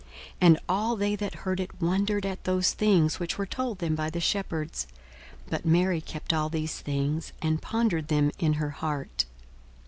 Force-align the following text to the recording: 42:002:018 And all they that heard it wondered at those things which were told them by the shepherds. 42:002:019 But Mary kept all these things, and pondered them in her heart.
42:002:018 0.01 0.09
And 0.41 0.59
all 0.67 0.95
they 0.95 1.15
that 1.15 1.33
heard 1.35 1.59
it 1.59 1.79
wondered 1.79 2.25
at 2.25 2.43
those 2.45 2.73
things 2.73 3.19
which 3.19 3.37
were 3.37 3.45
told 3.45 3.77
them 3.77 3.93
by 3.93 4.09
the 4.09 4.19
shepherds. 4.19 4.87
42:002:019 5.45 5.51
But 5.51 5.65
Mary 5.67 6.01
kept 6.01 6.33
all 6.33 6.49
these 6.49 6.79
things, 6.79 7.33
and 7.39 7.61
pondered 7.61 8.07
them 8.07 8.31
in 8.39 8.53
her 8.53 8.71
heart. 8.71 9.25